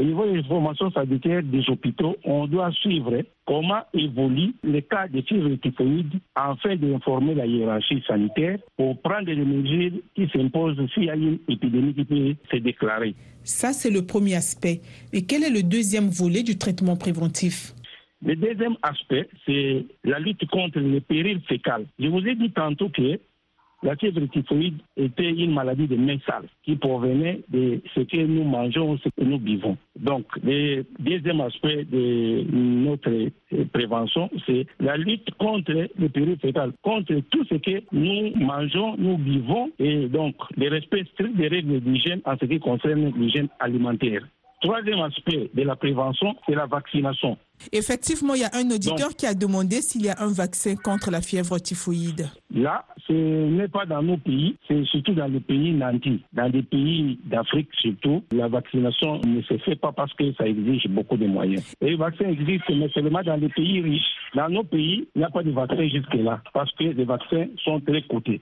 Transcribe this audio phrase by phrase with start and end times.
[0.00, 5.20] Au niveau des informations sanitaires des hôpitaux, on doit suivre comment évolue le cas de
[5.20, 11.10] fièvre typhoïde afin d'informer la hiérarchie sanitaire pour prendre les mesures qui s'imposent s'il y
[11.10, 13.14] a une épidémie qui peut se déclarer.
[13.44, 14.80] Ça, c'est le premier aspect.
[15.12, 17.74] Et quel est le deuxième volet du traitement préventif?
[18.24, 21.84] Le deuxième aspect, c'est la lutte contre les périls fécales.
[21.98, 23.20] Je vous ai dit tantôt que
[23.82, 28.44] la fièvre typhoïde était une maladie de main sale qui provenait de ce que nous
[28.44, 29.76] mangeons, ce que nous vivons.
[29.98, 33.30] Donc, le deuxième aspect de notre
[33.72, 39.16] prévention, c'est la lutte contre les périls fécales, contre tout ce que nous mangeons, nous
[39.16, 44.22] vivons, et donc le respect strict des règles d'hygiène en ce qui concerne l'hygiène alimentaire.
[44.60, 47.38] Troisième aspect de la prévention, c'est la vaccination.
[47.72, 51.10] Effectivement, il y a un auditeur qui a demandé s'il y a un vaccin contre
[51.10, 52.28] la fièvre typhoïde.
[52.54, 56.22] Là, ce n'est pas dans nos pays, c'est surtout dans les pays nantis.
[56.32, 60.88] Dans des pays d'Afrique surtout, la vaccination ne se fait pas parce que ça exige
[60.88, 61.62] beaucoup de moyens.
[61.80, 64.10] Et le vaccin existe, mais seulement dans les pays riches.
[64.34, 67.80] Dans nos pays, il n'y a pas de vaccin jusque-là parce que les vaccins sont
[67.80, 68.40] très coûteux.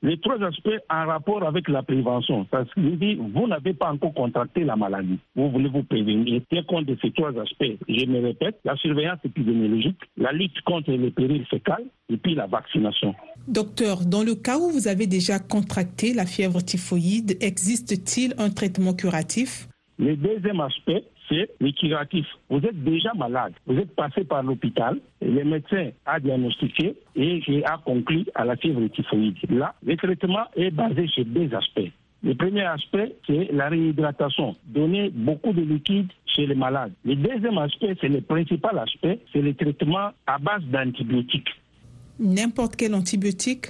[0.00, 2.46] Les trois aspects en rapport avec la prévention.
[2.52, 5.18] Ça signifie vous n'avez pas encore contracté la maladie.
[5.34, 6.40] Vous voulez vous prévenir.
[6.50, 7.76] Tiens compte de ces trois aspects?
[7.88, 12.46] Je me répète, la surveillance épidémiologique, la lutte contre les périls fécales et puis la
[12.46, 13.12] vaccination.
[13.48, 18.94] Docteur, dans le cas où vous avez déjà contracté la fièvre typhoïde, existe-t-il un traitement
[18.94, 19.66] curatif?
[19.98, 22.26] Le deuxième aspect, c'est le curatif.
[22.50, 27.78] Vous êtes déjà malade, vous êtes passé par l'hôpital, le médecin a diagnostiqué et a
[27.84, 29.36] conclu à la fièvre typhoïde.
[29.50, 31.90] Là, le traitement est basé sur deux aspects.
[32.22, 36.92] Le premier aspect, c'est la réhydratation, donner beaucoup de liquide chez les malades.
[37.04, 41.48] Le deuxième aspect, c'est le principal aspect, c'est le traitement à base d'antibiotiques.
[42.18, 43.66] N'importe quel antibiotique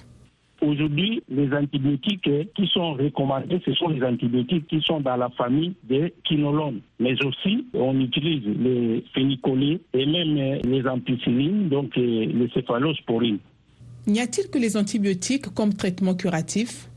[0.61, 5.75] Aujourd'hui, les antibiotiques qui sont recommandés, ce sont les antibiotiques qui sont dans la famille
[5.84, 6.81] des quinolones.
[6.98, 13.39] Mais aussi, on utilise les phénicolés et même les ampicillines, donc les céphalosporines.
[14.09, 16.88] N'y a-t-il que les antibiotiques comme traitement curatif?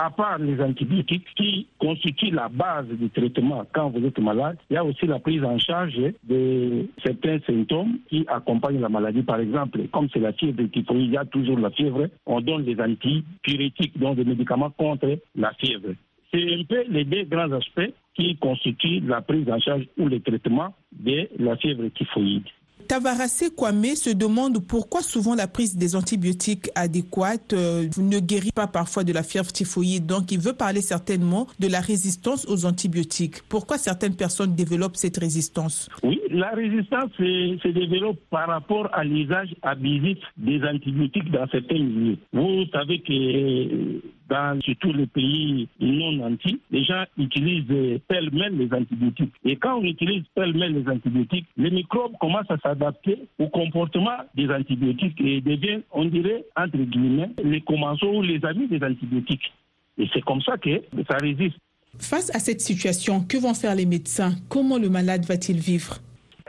[0.00, 4.74] À part les antibiotiques qui constituent la base du traitement quand vous êtes malade, il
[4.74, 9.22] y a aussi la prise en charge de certains symptômes qui accompagnent la maladie.
[9.22, 12.64] Par exemple, comme c'est la fièvre typhoïde, il y a toujours la fièvre, on donne
[12.64, 15.94] des antipyrétiques, donc des médicaments contre la fièvre.
[16.32, 20.20] C'est un peu les deux grands aspects qui constituent la prise en charge ou le
[20.20, 22.44] traitement de la fièvre typhoïde.
[22.88, 28.66] Tavaracé Kwame se demande pourquoi souvent la prise des antibiotiques adéquates euh, ne guérit pas
[28.66, 30.06] parfois de la fièvre typhoïde.
[30.06, 33.42] Donc, il veut parler certainement de la résistance aux antibiotiques.
[33.50, 35.90] Pourquoi certaines personnes développent cette résistance?
[36.02, 42.16] Oui, la résistance se, développe par rapport à l'usage abusif des antibiotiques dans certains milieux.
[42.32, 49.32] Vous savez que dans surtout les pays non nantis, les gens utilisent pêle-mêle les antibiotiques.
[49.44, 54.48] Et quand on utilise pêle-mêle les antibiotiques, les microbes commencent à s'adapter au comportement des
[54.50, 59.52] antibiotiques et deviennent, on dirait, entre guillemets, les commensaux ou les amis des antibiotiques.
[59.96, 61.56] Et c'est comme ça que ça résiste.
[61.98, 64.32] Face à cette situation, que vont faire les médecins?
[64.48, 65.96] Comment le malade va-t-il vivre?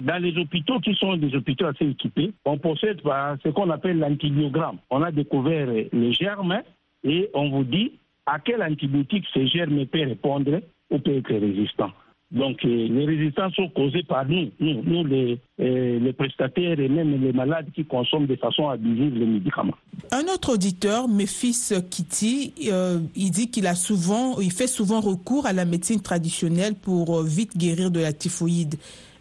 [0.01, 4.78] Dans les hôpitaux qui sont des hôpitaux assez équipés, on possède ce qu'on appelle l'antibiogramme.
[4.90, 6.61] On a découvert les germes
[7.03, 7.93] et on vous dit
[8.25, 10.61] à quel antibiotique ces germes peuvent répondre
[10.91, 11.91] ou peut être résistant.
[12.31, 17.33] Donc, euh, les résistances sont causées par nous, nous, euh, les, prestataires et même les
[17.33, 19.73] malades qui consomment de façon abusive les médicaments.
[20.11, 25.47] Un autre auditeur, Méphis Kitty, euh, il dit qu'il a souvent, il fait souvent recours
[25.47, 28.75] à la médecine traditionnelle pour vite guérir de la typhoïde.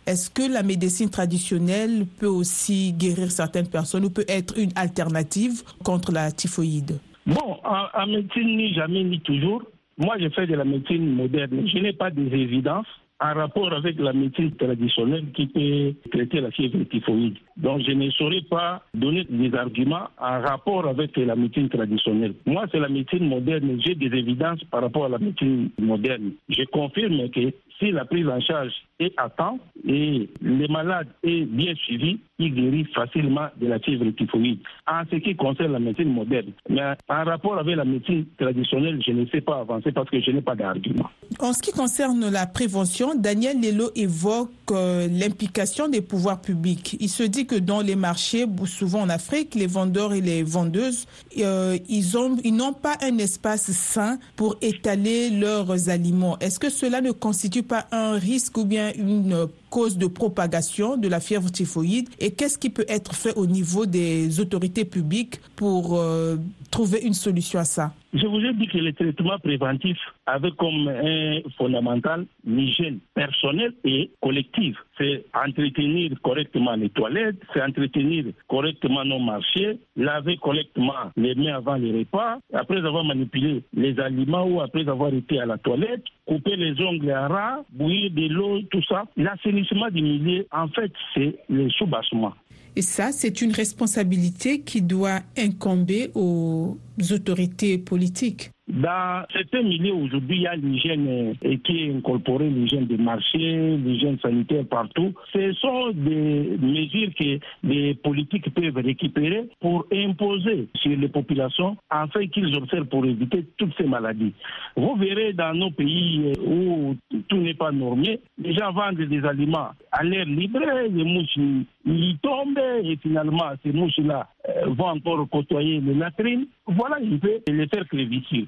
[0.05, 5.63] Est-ce que la médecine traditionnelle peut aussi guérir certaines personnes ou peut être une alternative
[5.83, 6.99] contre la typhoïde?
[7.29, 9.63] Bon, en, médecine, ni jamais, ni toujours.
[9.99, 11.69] Moi, je fais de la médecine moderne.
[11.69, 12.87] Je n'ai pas des évidences
[13.21, 17.37] en rapport avec la médecine traditionnelle qui peut traiter la fièvre typhoïde.
[17.59, 22.33] Donc, je ne saurais pas donner des arguments en rapport avec la médecine traditionnelle.
[22.47, 23.79] Moi, c'est la médecine moderne.
[23.85, 26.33] J'ai des évidences par rapport à la médecine moderne.
[26.49, 31.45] Je confirme que si la prise en charge est à temps et le malade est
[31.45, 34.61] bien suivi, il guérit facilement de la fièvre typhoïde.
[34.87, 36.53] En ce qui concerne la médecine moderne.
[36.69, 40.31] Mais en rapport avec la médecine traditionnelle, je ne sais pas avancer parce que je
[40.31, 41.11] n'ai pas d'argument.
[41.41, 46.97] En ce qui concerne la prévention, Daniel Lelo évoque euh, l'implication des pouvoirs publics.
[47.01, 51.07] Il se dit que dans les marchés, souvent en Afrique, les vendeurs et les vendeuses,
[51.39, 56.39] euh, ils ont, ils n'ont pas un espace sain pour étaler leurs aliments.
[56.39, 61.09] Est-ce que cela ne constitue pas un risque ou bien une cause de propagation de
[61.09, 65.99] la fièvre typhoïde et qu'est-ce qui peut être fait au niveau des autorités publiques pour
[65.99, 66.37] euh,
[66.71, 67.93] trouver une solution à ça?
[68.21, 74.11] Je vous ai dit que le traitement préventif avait comme un fondamental l'hygiène personnelle et
[74.21, 74.77] collective.
[74.97, 81.77] C'est entretenir correctement les toilettes, c'est entretenir correctement nos marchés, laver correctement les mains avant
[81.77, 86.57] les repas, après avoir manipulé les aliments ou après avoir été à la toilette, couper
[86.57, 89.05] les ongles à ras, bouillir de l'eau, tout ça.
[89.17, 92.33] L'assainissement du milieu, en fait, c'est le soubassement.
[92.75, 96.79] Et ça, c'est une responsabilité qui doit incomber aux
[97.13, 98.51] autorités politiques.
[98.69, 101.35] Dans certains milieux aujourd'hui, il y a l'hygiène
[101.65, 105.15] qui est incorporée, l'hygiène des marchés, l'hygiène sanitaire partout.
[105.33, 112.27] Ce sont des mesures que les politiques peuvent récupérer pour imposer sur les populations afin
[112.27, 114.35] qu'ils observent pour éviter toutes ces maladies.
[114.77, 116.95] Vous verrez dans nos pays où
[117.29, 120.61] tout n'est pas normé, les gens vendent des aliments à l'air libre,
[120.91, 121.39] les mouches
[121.87, 124.29] y tombent et finalement ces mouches-là
[124.67, 126.47] vont encore côtoyer les latrines.
[126.67, 128.47] Voilà, il peut les faire crévissir.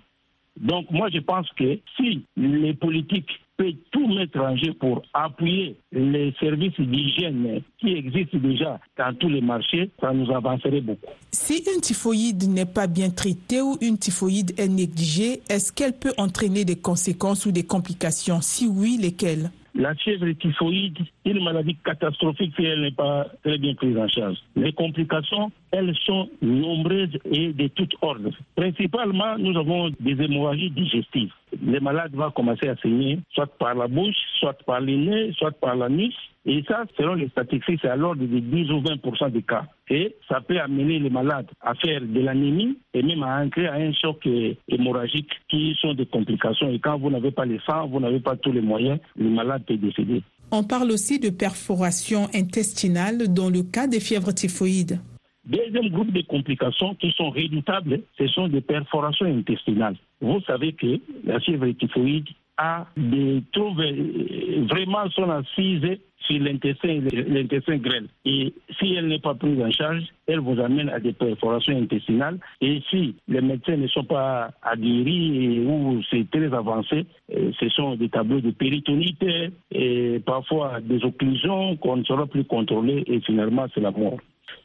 [0.56, 5.76] Donc moi je pense que si les politiques peuvent tout mettre en jeu pour appuyer
[5.92, 11.12] les services d'hygiène qui existent déjà dans tous les marchés, ça nous avancerait beaucoup.
[11.30, 16.14] Si une typhoïde n'est pas bien traitée ou une typhoïde est négligée, est-ce qu'elle peut
[16.16, 18.40] entraîner des conséquences ou des complications?
[18.40, 19.50] Si oui, lesquelles?
[19.74, 24.36] La fièvre typhoïde, une maladie catastrophique si elle n'est pas très bien prise en charge.
[24.56, 28.30] Les complications, elles sont nombreuses et de toutes ordres.
[28.56, 31.32] Principalement, nous avons des hémorragies digestives.
[31.64, 35.52] Les malades vont commencer à saigner, soit par la bouche, soit par les nez, soit
[35.52, 36.14] par la niche.
[36.46, 39.64] Et ça, selon les statistiques, c'est à l'ordre de 10 ou 20 des cas.
[39.90, 43.74] Et ça peut amener les malades à faire de l'anémie et même à entrer à
[43.74, 44.26] un choc
[44.68, 46.70] hémorragique qui sont des complications.
[46.70, 49.64] Et quand vous n'avez pas le sang, vous n'avez pas tous les moyens, le malade
[49.66, 50.22] peut décéder.
[50.52, 54.98] On parle aussi de perforation intestinale dans le cas des fièvres typhoïdes.
[55.44, 59.96] Deuxième groupe de complications qui sont redoutables, ce sont des perforations intestinales.
[60.20, 62.28] Vous savez que la fièvre typhoïde
[62.60, 68.08] a des troubles vraiment son assise sur l'intestin l'intestin grêle.
[68.24, 72.38] Et si elle n'est pas prise en charge, elle vous amène à des perforations intestinales.
[72.60, 78.10] Et si les médecins ne sont pas aguerris ou c'est très avancé, ce sont des
[78.10, 79.24] tableaux de péritonite
[79.72, 84.18] et parfois des occlusions qu'on ne saura plus contrôler et finalement c'est la mort.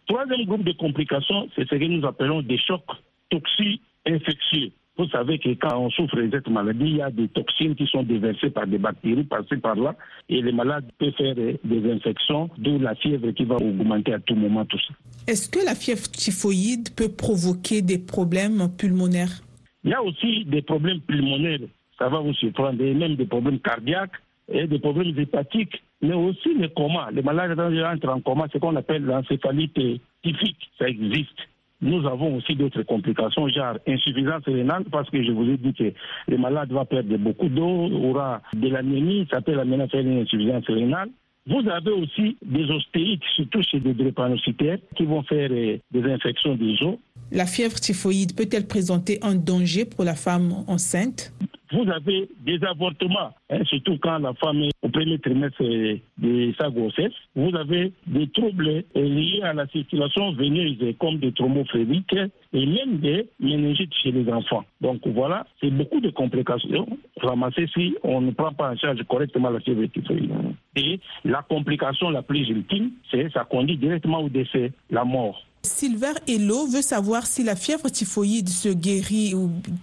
[0.07, 2.83] Troisième groupe de complications, c'est ce que nous appelons des chocs
[3.31, 4.71] toxi-infectieux.
[4.97, 7.86] Vous savez que quand on souffre de cette maladie, il y a des toxines qui
[7.88, 9.94] sont déversées par des bactéries par-ci par-là
[10.30, 14.36] et les malades peuvent faire des infections, d'où la fièvre qui va augmenter à tout
[14.36, 14.94] moment, tout ça.
[15.27, 19.42] Est-ce que la fièvre typhoïde peut provoquer des problèmes pulmonaires?
[19.83, 21.59] Il y a aussi des problèmes pulmonaires,
[22.00, 24.15] ça va vous surprendre, et même des problèmes cardiaques
[24.47, 27.12] et des problèmes hépatiques, mais aussi les comas.
[27.12, 29.77] Les malades entrent en coma, ce qu'on appelle l'encéphalite
[30.24, 31.38] typique, ça existe.
[31.85, 35.93] Nous avons aussi d'autres complications, genre insuffisance rénale, parce que je vous ai dit que
[36.27, 40.65] le malade va perdre beaucoup d'eau, aura de l'anémie, ça peut l'amener à faire insuffisance
[40.67, 41.09] rénale.
[41.47, 46.81] Vous avez aussi des ostéites, surtout chez des drépanocytaires, qui vont faire des infections des
[46.81, 46.97] os.
[47.31, 51.33] La fièvre typhoïde peut-elle présenter un danger pour la femme enceinte?
[51.75, 56.69] Vous avez des avortements, hein, surtout quand la femme est au premier trimestre de sa
[56.69, 57.12] grossesse.
[57.36, 62.16] Vous avez des troubles liés à la circulation veineuse, comme des thrombophlébite
[62.56, 64.63] et même des méningites chez les enfants.
[64.80, 66.88] Donc voilà, c'est beaucoup de complications
[67.22, 70.31] ramassées si on ne prend pas en charge correctement la fièvre typhoïde.
[70.78, 75.44] Et la complication la plus ultime, c'est ça conduit directement au décès, la mort.
[75.64, 79.33] Silver Hello veut savoir si la fièvre typhoïde se guérit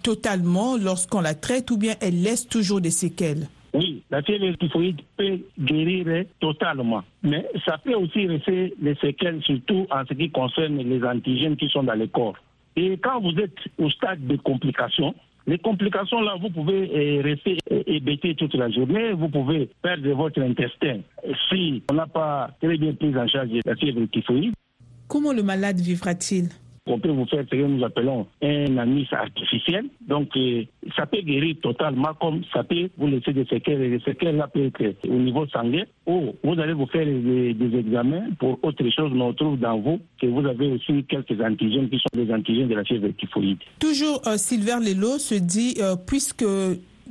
[0.03, 3.49] totalement lorsqu'on la traite ou bien elle laisse toujours des séquelles.
[3.75, 9.87] Oui, la fièvre typhoïde peut guérir totalement, mais ça peut aussi rester des séquelles, surtout
[9.91, 12.37] en ce qui concerne les antigènes qui sont dans le corps.
[12.77, 15.15] Et quand vous êtes au stade de complications,
[15.47, 21.01] les complications là, vous pouvez rester hébété toute la journée, vous pouvez perdre votre intestin
[21.49, 24.55] si on n'a pas très bien pris en charge la fièvre typhoïde.
[25.09, 26.49] Comment le malade vivra-t-il?
[26.87, 29.87] On peut vous faire ce que nous appelons un anis artificiel.
[30.01, 30.31] Donc,
[30.97, 33.83] ça peut guérir totalement comme ça peut vous laisser des séquelles.
[33.83, 37.55] Et les séquelles là peuvent être au niveau sanguin ou vous allez vous faire des,
[37.73, 41.89] examens pour autre chose, mais on trouve dans vous que vous avez aussi quelques antigènes
[41.89, 43.59] qui sont des antigènes de la fièvre typhoïde.
[43.79, 46.45] Toujours, euh, Sylvain Lelo se dit, euh, puisque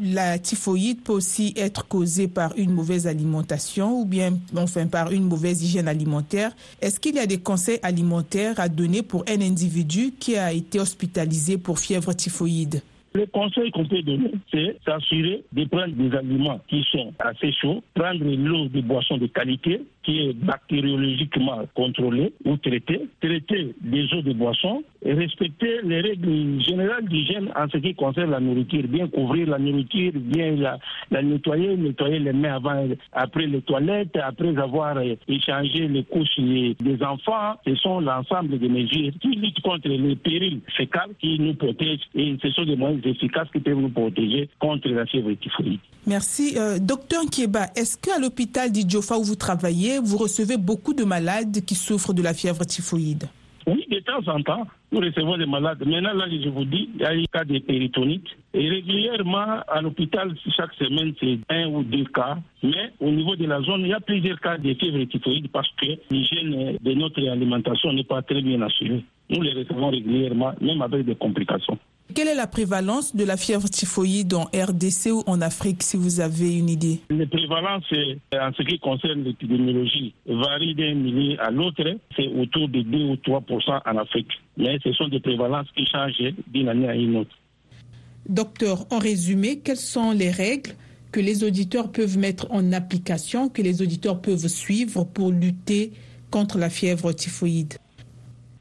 [0.01, 5.23] la typhoïde peut aussi être causée par une mauvaise alimentation ou bien enfin par une
[5.23, 6.55] mauvaise hygiène alimentaire.
[6.81, 10.79] Est-ce qu'il y a des conseils alimentaires à donner pour un individu qui a été
[10.79, 12.81] hospitalisé pour fièvre typhoïde?
[13.13, 17.83] Le conseil qu'on peut donner, c'est s'assurer de prendre des aliments qui sont assez chauds,
[17.93, 24.21] prendre l'eau de boisson de qualité qui est bactériologiquement contrôlée ou traitée, traiter les eaux
[24.21, 29.47] de boisson respecter les règles générales d'hygiène en ce qui concerne la nourriture, bien couvrir
[29.47, 30.77] la nourriture, bien la,
[31.09, 37.03] la nettoyer, nettoyer les mains avant, après les toilettes, après avoir échangé les couches des
[37.03, 37.55] enfants.
[37.65, 42.35] Ce sont l'ensemble des mesures qui luttent contre les périls fécales, qui nous protègent et
[42.41, 45.79] ce sont des moyens efficaces qui peuvent nous protéger contre la fièvre typhoïde.
[46.07, 46.55] Merci.
[46.57, 51.63] Euh, docteur Kieba, est-ce qu'à l'hôpital d'Idjofa où vous travaillez, vous recevez beaucoup de malades
[51.65, 53.25] qui souffrent de la fièvre typhoïde?
[53.67, 55.85] Oui, de temps en temps, nous recevons des malades.
[55.85, 58.27] Maintenant, là, je vous dis, il y a un cas de péritonites.
[58.53, 62.37] Et régulièrement, à l'hôpital, chaque semaine, c'est un ou deux cas.
[62.63, 65.69] Mais au niveau de la zone, il y a plusieurs cas de fièvre typhoïde parce
[65.79, 69.03] que l'hygiène de notre alimentation n'est pas très bien assurée.
[69.29, 71.77] Nous les recevons régulièrement, même avec des complications.
[72.13, 76.19] Quelle est la prévalence de la fièvre typhoïde en RDC ou en Afrique, si vous
[76.19, 76.99] avez une idée?
[77.09, 77.85] La prévalence,
[78.33, 81.83] en ce qui concerne l'épidémiologie, varie d'un millier à l'autre.
[82.17, 83.43] C'est autour de 2 ou 3
[83.85, 84.31] en Afrique.
[84.57, 87.35] Mais ce sont des prévalences qui changent d'une année à une autre.
[88.27, 90.71] Docteur, en résumé, quelles sont les règles
[91.11, 95.93] que les auditeurs peuvent mettre en application, que les auditeurs peuvent suivre pour lutter
[96.29, 97.75] contre la fièvre typhoïde?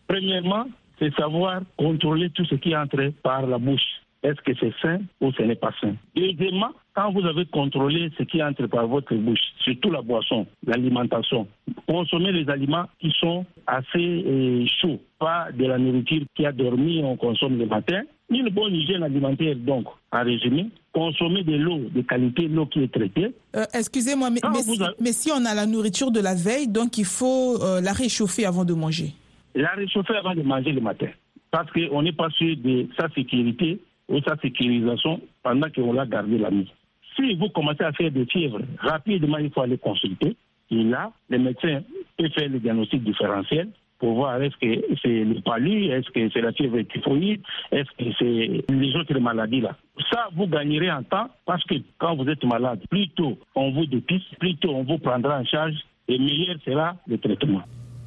[0.09, 0.67] Premièrement,
[1.01, 3.81] c'est savoir contrôler tout ce qui entre par la bouche.
[4.23, 5.95] Est-ce que c'est sain ou ce n'est pas sain?
[6.15, 11.49] Deuxièmement, quand vous avez contrôlé ce qui entre par votre bouche, surtout la boisson, l'alimentation,
[11.89, 17.01] consommez les aliments qui sont assez euh, chauds, pas de la nourriture qui a dormi,
[17.03, 18.03] on consomme le matin.
[18.29, 22.93] Une bonne hygiène alimentaire, donc, en résumé, consommer de l'eau de qualité, l'eau qui est
[22.93, 23.35] traitée.
[23.57, 27.81] Euh, excusez-moi, mais, si, on a la nourriture de la veille, donc il faut euh,
[27.81, 29.15] la réchauffer avant de manger
[29.55, 31.09] la réchauffer avant de manger le matin.
[31.51, 36.39] Parce qu'on n'est pas sûr de sa sécurité ou sa sécurisation pendant qu'on l'a gardé
[36.39, 36.73] la nuit.
[37.17, 40.37] Si vous commencez à faire des fièvres, rapidement, il faut aller consulter.
[40.71, 41.83] Et là, le médecin
[42.17, 46.41] peut faire le diagnostic différentiel pour voir est-ce que c'est le palu, est-ce que c'est
[46.41, 49.77] la fièvre typhoïde, est-ce que c'est les autres maladies là.
[50.11, 53.87] Ça, vous gagnerez en temps parce que quand vous êtes malade, plus tôt on vous
[53.87, 55.75] dépiste, plus tôt on vous prendra en charge
[56.09, 57.63] et meilleur sera le traitement.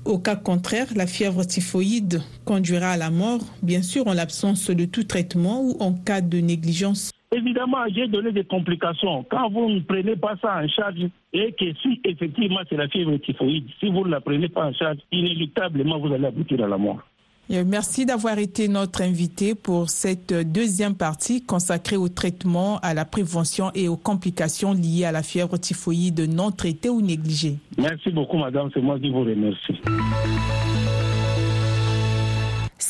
[0.05, 4.83] Au cas contraire, la fièvre typhoïde conduira à la mort, bien sûr en l'absence de
[4.83, 7.11] tout traitement ou en cas de négligence.
[7.33, 9.23] Évidemment, j'ai donné des complications.
[9.31, 13.15] Quand vous ne prenez pas ça en charge, et que si effectivement c'est la fièvre
[13.17, 16.77] typhoïde, si vous ne la prenez pas en charge, inéluctablement vous allez aboutir à la
[16.77, 17.01] mort.
[17.49, 23.69] Merci d'avoir été notre invité pour cette deuxième partie consacrée au traitement, à la prévention
[23.75, 27.57] et aux complications liées à la fièvre typhoïde non traitée ou négligée.
[27.77, 28.69] Merci beaucoup, madame.
[28.73, 29.79] C'est moi qui vous remercie.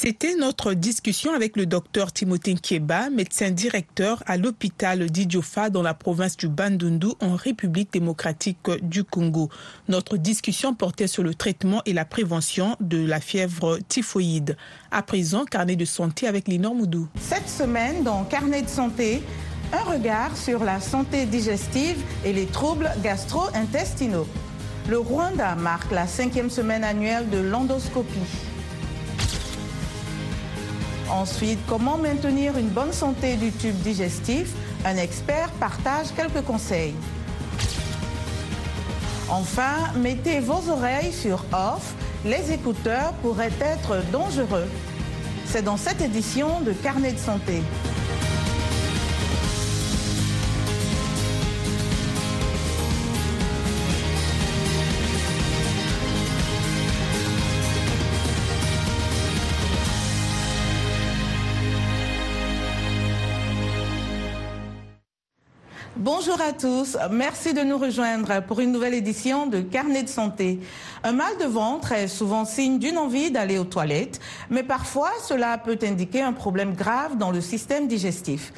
[0.06, 5.94] C'était notre discussion avec le docteur Timothée Kieba, médecin directeur à l'hôpital d'Idjofa dans la
[5.94, 9.48] province du Bandundu en République démocratique du Congo.
[9.88, 14.58] Notre discussion portait sur le traitement et la prévention de la fièvre typhoïde.
[14.92, 17.08] À présent, carnet de santé avec Linor Moudou.
[17.22, 19.24] Cette semaine, dans Carnet de santé,
[19.72, 24.28] un regard sur la santé digestive et les troubles gastro-intestinaux.
[24.90, 28.20] Le Rwanda marque la cinquième semaine annuelle de l'endoscopie.
[31.14, 34.52] Ensuite, comment maintenir une bonne santé du tube digestif?
[34.84, 36.96] Un expert partage quelques conseils.
[39.30, 41.94] Enfin, mettez vos oreilles sur off.
[42.26, 44.68] Les écouteurs pourraient être dangereux.
[45.46, 47.62] C'est dans cette édition de Carnet de santé.
[66.16, 70.60] Bonjour à tous, merci de nous rejoindre pour une nouvelle édition de Carnet de santé.
[71.04, 74.20] Un mal de ventre est souvent signe d'une envie d'aller aux toilettes,
[74.52, 78.54] mais parfois cela peut indiquer un problème grave dans le système digestif.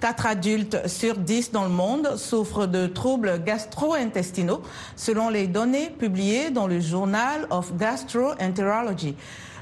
[0.00, 4.62] Quatre adultes sur dix dans le monde souffrent de troubles gastro-intestinaux,
[4.96, 9.14] selon les données publiées dans le Journal of Gastroenterology.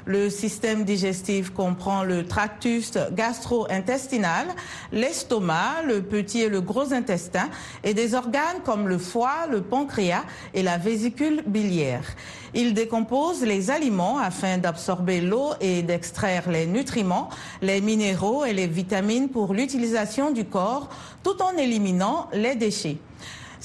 [0.06, 4.46] Le système digestif comprend le tractus gastro-intestinal,
[4.92, 7.49] l'estomac, le petit et le gros intestin
[7.82, 12.04] et des organes comme le foie, le pancréas et la vésicule biliaire.
[12.52, 17.30] Il décompose les aliments afin d'absorber l'eau et d'extraire les nutriments,
[17.62, 20.90] les minéraux et les vitamines pour l'utilisation du corps
[21.23, 22.99] tout en éliminant les déchets.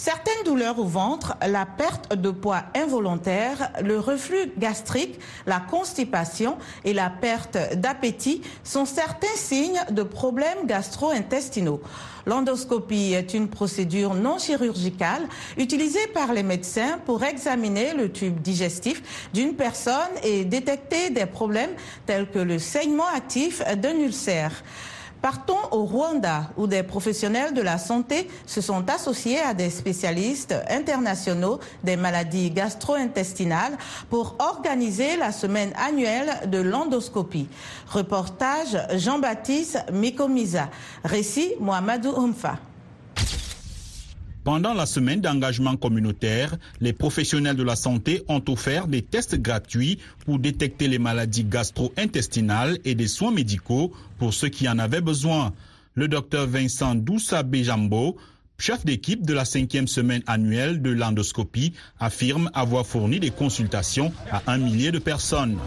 [0.02, 6.94] Certaines douleurs au ventre, la perte de poids involontaire, le reflux gastrique, la constipation et
[6.94, 11.82] la perte d'appétit sont certains signes de problèmes gastro-intestinaux.
[12.26, 15.28] L'endoscopie est une procédure non chirurgicale
[15.58, 21.76] utilisée par les médecins pour examiner le tube digestif d'une personne et détecter des problèmes
[22.06, 24.64] tels que le saignement actif d'un ulcère.
[25.22, 30.56] Partons au Rwanda où des professionnels de la santé se sont associés à des spécialistes
[30.70, 33.78] internationaux des maladies gastro-intestinales
[34.10, 37.50] pour organiser la semaine annuelle de l'endoscopie.
[37.90, 40.70] Reportage Jean-Baptiste Mikomisa.
[41.04, 42.69] Récit Mohamedou Humfa.
[44.50, 50.00] Pendant la semaine d'engagement communautaire, les professionnels de la santé ont offert des tests gratuits
[50.26, 55.54] pour détecter les maladies gastro-intestinales et des soins médicaux pour ceux qui en avaient besoin.
[55.94, 58.18] Le docteur Vincent Doussa Bejambo,
[58.58, 64.42] chef d'équipe de la cinquième semaine annuelle de l'endoscopie, affirme avoir fourni des consultations à
[64.48, 65.60] un millier de personnes.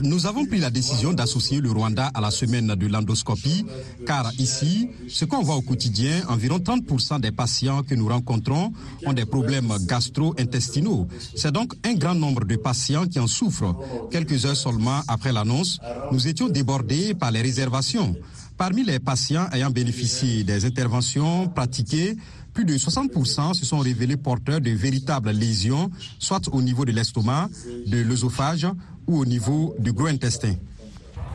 [0.00, 3.66] Nous avons pris la décision d'associer le Rwanda à la semaine de l'endoscopie,
[4.06, 8.72] car ici, ce qu'on voit au quotidien, environ 30% des patients que nous rencontrons
[9.06, 11.06] ont des problèmes gastro-intestinaux.
[11.36, 13.76] C'est donc un grand nombre de patients qui en souffrent.
[14.10, 15.78] Quelques heures seulement après l'annonce,
[16.10, 18.16] nous étions débordés par les réservations.
[18.62, 22.16] Parmi les patients ayant bénéficié des interventions pratiquées,
[22.54, 25.90] plus de 60% se sont révélés porteurs de véritables lésions,
[26.20, 27.48] soit au niveau de l'estomac,
[27.88, 28.68] de l'œsophage
[29.08, 30.54] ou au niveau du gros intestin.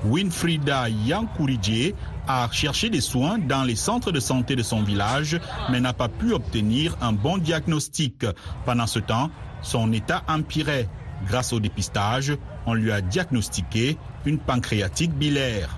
[0.05, 1.93] Winfrida Yankuridje
[2.29, 5.38] a cherché des soins dans les centres de santé de son village,
[5.69, 8.25] mais n'a pas pu obtenir un bon diagnostic.
[8.65, 9.29] Pendant ce temps,
[9.62, 10.88] son état empirait.
[11.27, 12.31] Grâce au dépistage,
[12.65, 15.77] on lui a diagnostiqué une pancréatite biliaire.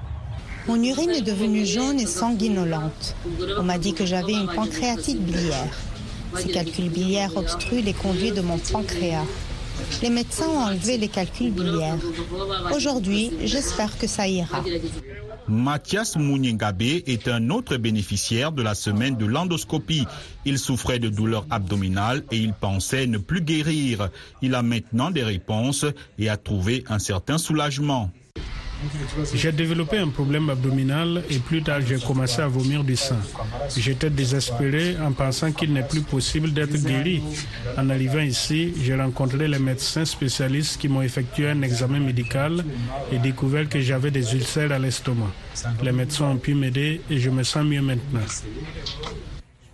[0.69, 3.15] Mon urine est devenue jaune et sanguinolente.
[3.57, 5.75] On m'a dit que j'avais une pancréatite biliaire.
[6.37, 9.25] Ces calculs biliaires obstruent les conduits de mon pancréas.
[10.03, 11.97] Les médecins ont enlevé les calculs biliaires.
[12.71, 14.63] Aujourd'hui, j'espère que ça ira.
[15.47, 20.05] Mathias Mouniengabe est un autre bénéficiaire de la semaine de l'endoscopie.
[20.45, 24.09] Il souffrait de douleurs abdominales et il pensait ne plus guérir.
[24.43, 25.87] Il a maintenant des réponses
[26.19, 28.11] et a trouvé un certain soulagement.
[29.33, 33.19] J'ai développé un problème abdominal et plus tard j'ai commencé à vomir du sang.
[33.75, 37.21] J'étais désespéré en pensant qu'il n'est plus possible d'être guéri.
[37.77, 42.63] En arrivant ici, j'ai rencontré les médecins spécialistes qui m'ont effectué un examen médical
[43.11, 45.31] et découvert que j'avais des ulcères à l'estomac.
[45.83, 48.19] Les médecins ont pu m'aider et je me sens mieux maintenant.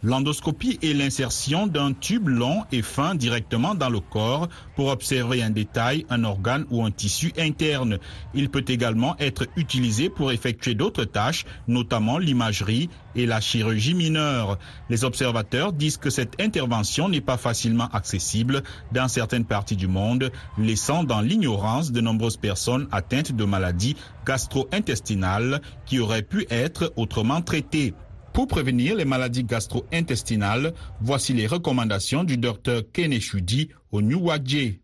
[0.05, 5.49] L'endoscopie est l'insertion d'un tube long et fin directement dans le corps pour observer un
[5.49, 7.97] détail, un organe ou un tissu interne.
[8.35, 14.59] Il peut également être utilisé pour effectuer d'autres tâches, notamment l'imagerie et la chirurgie mineure.
[14.91, 20.31] Les observateurs disent que cette intervention n'est pas facilement accessible dans certaines parties du monde,
[20.59, 27.41] laissant dans l'ignorance de nombreuses personnes atteintes de maladies gastro-intestinales qui auraient pu être autrement
[27.41, 27.95] traitées.
[28.35, 34.81] Pour prévenir les maladies gastro-intestinales, voici les recommandations du docteur Keneshudi au New Wadje.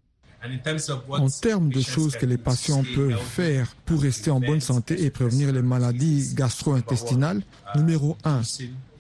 [1.10, 5.12] En termes de choses que les patients peuvent faire pour rester en bonne santé et
[5.12, 7.42] prévenir les maladies gastro-intestinales,
[7.76, 8.42] numéro 1,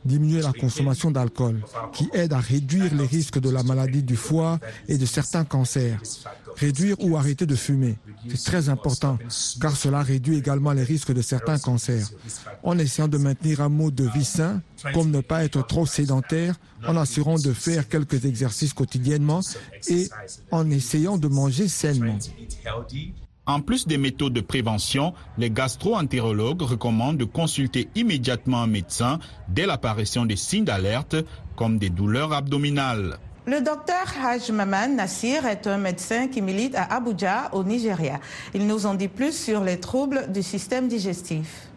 [0.06, 1.62] diminuer la consommation d'alcool,
[1.94, 6.00] qui aide à réduire les risques de la maladie du foie et de certains cancers.
[6.58, 7.98] Réduire ou arrêter de fumer,
[8.30, 9.18] c'est très important,
[9.62, 12.08] car cela réduit également les risques de certains cancers.
[12.64, 14.62] En essayant de maintenir un mode de vie sain,
[14.94, 19.42] comme ne pas être trop sédentaire, en assurant de faire quelques exercices quotidiennement
[19.88, 20.10] et
[20.52, 22.18] en essayant de manger sainement.
[23.47, 29.17] En plus des méthodes de prévention, les gastro-entérologues recommandent de consulter immédiatement un médecin
[29.49, 31.15] dès l'apparition des signes d'alerte,
[31.56, 33.17] comme des douleurs abdominales.
[33.47, 38.19] Le docteur Haj Maman Nassir est un médecin qui milite à Abuja, au Nigeria.
[38.54, 41.67] Il nous en dit plus sur les troubles du système digestif.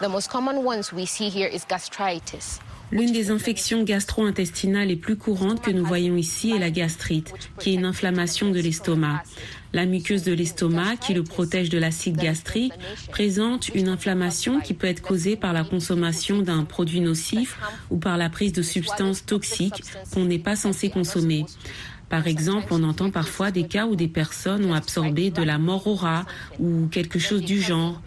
[0.00, 2.58] The most common ones we see here is gastritis.
[2.90, 7.70] L'une des infections gastro-intestinales les plus courantes que nous voyons ici est la gastrite, qui
[7.70, 9.22] est une inflammation de l'estomac.
[9.74, 12.72] La muqueuse de l'estomac, qui le protège de l'acide gastrique,
[13.10, 17.58] présente une inflammation qui peut être causée par la consommation d'un produit nocif
[17.90, 19.82] ou par la prise de substances toxiques
[20.14, 21.44] qu'on n'est pas censé consommer.
[22.08, 26.24] Par exemple, on entend parfois des cas où des personnes ont absorbé de la morora
[26.58, 28.00] ou quelque chose du genre.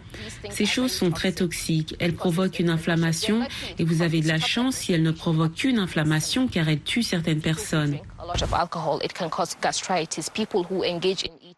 [0.50, 1.94] Ces choses sont très toxiques.
[1.98, 3.42] Elles provoquent une inflammation
[3.78, 7.02] et vous avez de la chance si elles ne provoquent qu'une inflammation car elles tuent
[7.02, 7.98] certaines personnes.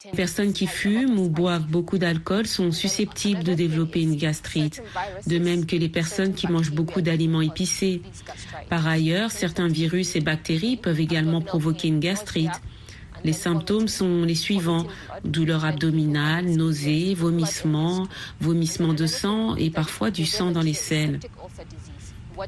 [0.04, 4.82] Les personnes qui fument ou boivent beaucoup d'alcool sont susceptibles de développer une gastrite,
[5.26, 8.02] de même que les personnes qui mangent beaucoup d'aliments épicés.
[8.68, 12.50] Par ailleurs, certains virus et bactéries peuvent également provoquer une gastrite.
[13.24, 14.86] Les symptômes sont les suivants
[15.24, 18.06] douleur abdominale, nausées, vomissements,
[18.40, 21.20] vomissements de sang et parfois du sang dans les selles.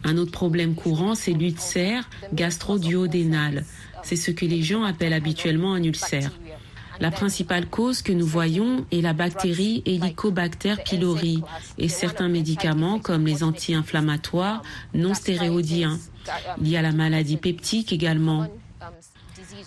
[0.05, 3.65] Un autre problème courant, c'est l'ulcère gastro-duodénal.
[4.03, 6.31] C'est ce que les gens appellent habituellement un ulcère.
[6.99, 11.43] La principale cause que nous voyons est la bactérie Helicobacter pylori
[11.79, 14.63] et certains médicaments comme les anti-inflammatoires
[14.95, 15.99] non stéréodiens.
[16.61, 18.49] Il y a la maladie peptique également.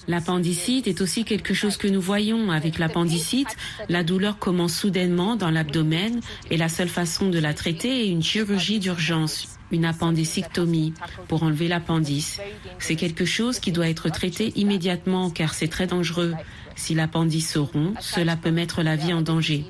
[0.08, 2.52] L'appendicite est aussi quelque chose que nous voyons.
[2.52, 3.56] Avec l'appendicite,
[3.89, 8.23] la douleur commence soudainement dans l'abdomen et la seule façon de la traiter est une
[8.23, 10.93] chirurgie d'urgence une appendicectomie
[11.28, 12.39] pour enlever l'appendice.
[12.80, 16.34] C'est quelque chose qui doit être traité immédiatement car c'est très dangereux.
[16.75, 19.65] Si l'appendice se rompt, cela peut mettre la vie en danger.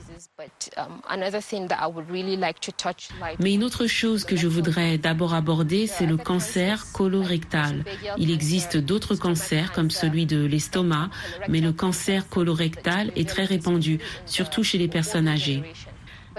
[3.39, 7.83] Mais une autre chose que je voudrais d'abord aborder, c'est le cancer colorectal.
[8.17, 11.09] Il existe d'autres cancers comme celui de l'estomac,
[11.47, 15.63] mais le cancer colorectal est très répandu, surtout chez les personnes âgées.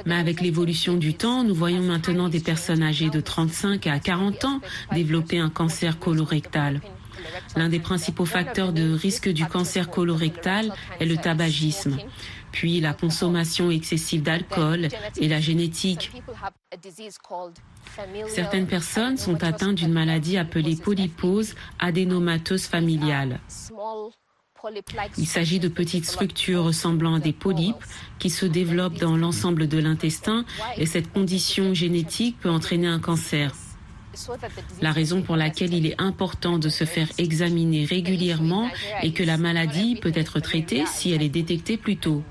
[0.06, 4.44] Mais avec l'évolution du temps, nous voyons maintenant des personnes âgées de 35 à 40
[4.44, 4.60] ans
[4.92, 6.80] développer un cancer colorectal.
[7.56, 11.98] L'un des principaux facteurs de risque du cancer colorectal est le tabagisme,
[12.52, 16.12] puis la consommation excessive d'alcool et la génétique.
[18.28, 23.40] Certaines personnes sont atteintes d'une maladie appelée polypose adénomateuse familiale.
[25.16, 27.84] Il s'agit de petites structures ressemblant à des polypes
[28.18, 30.44] qui se développent dans l'ensemble de l'intestin
[30.76, 33.52] et cette condition génétique peut entraîner un cancer.
[34.82, 38.68] La raison pour laquelle il est important de se faire examiner régulièrement
[39.02, 42.22] est que la maladie peut être traitée si elle est détectée plus tôt.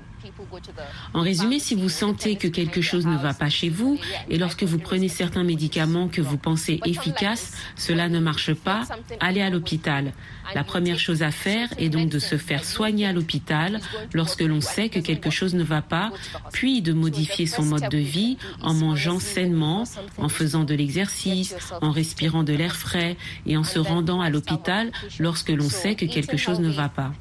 [1.14, 3.98] En résumé, si vous sentez que quelque chose ne va pas chez vous
[4.28, 8.84] et lorsque vous prenez certains médicaments que vous pensez efficaces, cela ne marche pas,
[9.20, 10.12] allez à l'hôpital.
[10.54, 13.80] La première chose à faire est donc de se faire soigner à l'hôpital
[14.12, 16.10] lorsque l'on sait que quelque chose ne va pas,
[16.52, 19.84] puis de modifier son mode de vie en mangeant sainement,
[20.18, 24.90] en faisant de l'exercice, en respirant de l'air frais et en se rendant à l'hôpital
[25.18, 27.12] lorsque l'on sait que quelque chose ne va pas.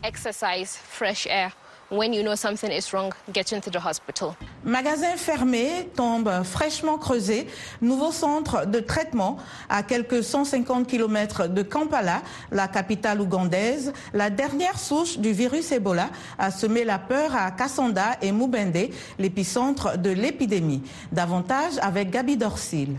[1.92, 4.36] When you know something is wrong, get into the hospital.
[4.64, 7.48] Magasin fermé, tombe fraîchement creusé,
[7.82, 9.38] nouveau centre de traitement
[9.70, 12.22] à quelques 150 km de Kampala,
[12.52, 13.92] la capitale ougandaise.
[14.14, 19.98] La dernière souche du virus Ebola a semé la peur à Kassanda et Mubende, l'épicentre
[19.98, 20.84] de l'épidémie.
[21.12, 22.98] Davantage avec Gabi Dorsil.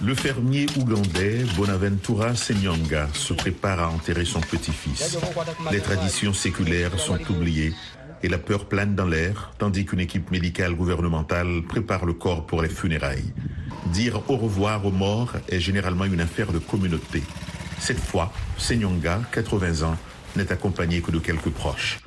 [0.00, 5.18] Le fermier ougandais Bonaventura Senyanga se prépare à enterrer son petit-fils.
[5.72, 7.72] Les traditions séculaires sont oubliées
[8.22, 12.62] et la peur plane dans l'air, tandis qu'une équipe médicale gouvernementale prépare le corps pour
[12.62, 13.32] les funérailles.
[13.92, 17.22] Dire au revoir aux morts est généralement une affaire de communauté.
[17.78, 19.96] Cette fois, Senyonga, 80 ans,
[20.36, 22.00] n'est accompagné que de quelques proches.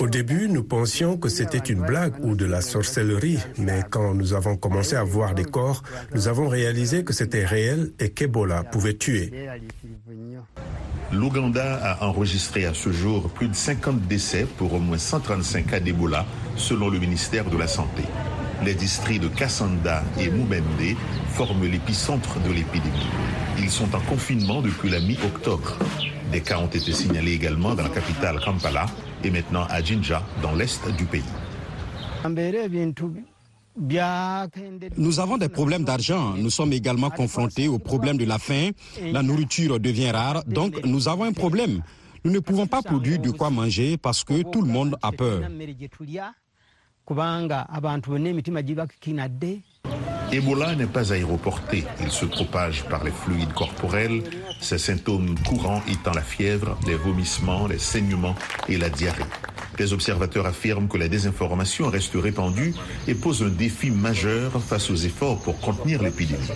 [0.00, 4.34] Au début, nous pensions que c'était une blague ou de la sorcellerie, mais quand nous
[4.34, 8.94] avons commencé à voir des corps, nous avons réalisé que c'était réel et qu'Ebola pouvait
[8.94, 9.30] tuer.
[11.12, 15.80] L'Ouganda a enregistré à ce jour plus de 50 décès pour au moins 135 cas
[15.80, 18.02] d'Ebola, selon le ministère de la Santé.
[18.64, 20.96] Les districts de Kassanda et Mubende
[21.28, 23.06] forment l'épicentre de l'épidémie.
[23.58, 25.76] Ils sont en confinement depuis la mi-octobre.
[26.32, 28.86] Des cas ont été signalés également dans la capitale Kampala
[29.22, 31.22] et maintenant à Jinja, dans l'est du pays.
[34.96, 36.34] Nous avons des problèmes d'argent.
[36.36, 38.70] Nous sommes également confrontés au problème de la faim.
[39.02, 41.82] La nourriture devient rare, donc nous avons un problème.
[42.24, 45.42] Nous ne pouvons pas produire de quoi manger parce que tout le monde a peur.
[50.32, 51.84] Ebola n'est pas aéroporté.
[52.00, 54.24] Il se propage par les fluides corporels,
[54.60, 58.34] ses symptômes courants étant la fièvre, les vomissements, les saignements
[58.68, 59.22] et la diarrhée.
[59.78, 62.74] Les observateurs affirment que la désinformation reste répandue
[63.06, 66.50] et pose un défi majeur face aux efforts pour contenir l'épidémie.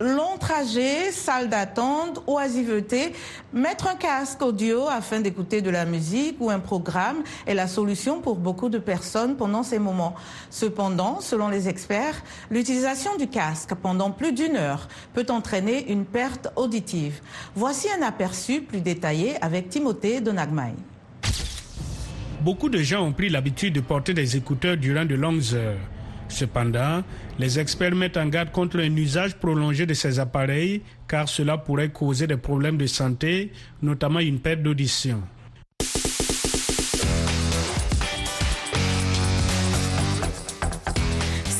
[0.00, 3.12] Long trajet, salle d'attente, oisiveté,
[3.52, 8.20] mettre un casque audio afin d'écouter de la musique ou un programme est la solution
[8.20, 10.16] pour beaucoup de personnes pendant ces moments.
[10.50, 16.48] Cependant, selon les experts, l'utilisation du casque pendant plus d'une heure peut entraîner une perte
[16.56, 17.20] auditive.
[17.54, 20.74] Voici un aperçu plus détaillé avec Timothée Donagmay.
[22.42, 25.78] Beaucoup de gens ont pris l'habitude de porter des écouteurs durant de longues heures.
[26.28, 27.04] Cependant,
[27.38, 31.90] les experts mettent en garde contre un usage prolongé de ces appareils car cela pourrait
[31.90, 35.22] causer des problèmes de santé, notamment une perte d'audition.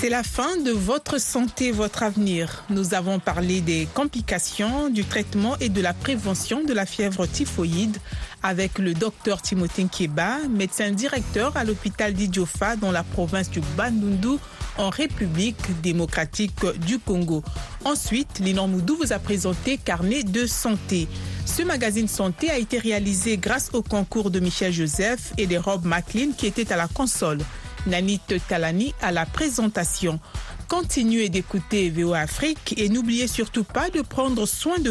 [0.02, 2.64] C'est la fin de Votre santé, votre avenir.
[2.70, 7.98] Nous avons parlé des complications, du traitement et de la prévention de la fièvre typhoïde
[8.42, 14.40] avec le docteur Timothée Kieba, médecin directeur à l'hôpital d'Idiofa dans la province du Bandundu
[14.76, 17.44] en République démocratique du Congo.
[17.84, 21.06] Ensuite, Linon Moudou vous a présenté Carnet de santé.
[21.46, 25.84] Ce magazine santé a été réalisé grâce au concours de Michel Joseph et de Rob
[25.84, 27.38] McLean qui étaient à la console.
[27.86, 30.20] Nanit Talani à la présentation.
[30.68, 34.90] Continuez d'écouter VO Afrique et n'oubliez surtout pas de prendre soin de